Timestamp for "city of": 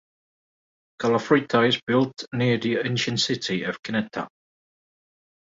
3.19-3.79